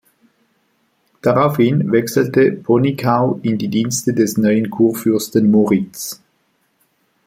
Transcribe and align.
Daraufhin 1.21 1.91
wechselte 1.91 2.53
Ponickau 2.53 3.39
in 3.43 3.59
die 3.59 3.67
Dienste 3.67 4.15
des 4.15 4.35
neuen 4.35 4.71
Kurfürsten 4.71 5.51
Moritz. 5.51 6.19